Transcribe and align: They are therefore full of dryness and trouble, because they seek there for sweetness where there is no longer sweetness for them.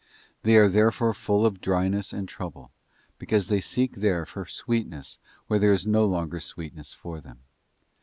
They 0.41 0.55
are 0.55 0.67
therefore 0.67 1.13
full 1.13 1.45
of 1.45 1.61
dryness 1.61 2.11
and 2.11 2.27
trouble, 2.27 2.71
because 3.19 3.49
they 3.49 3.61
seek 3.61 3.97
there 3.97 4.25
for 4.25 4.47
sweetness 4.47 5.19
where 5.45 5.59
there 5.59 5.73
is 5.73 5.85
no 5.85 6.07
longer 6.07 6.39
sweetness 6.39 6.91
for 6.91 7.21
them. 7.21 7.41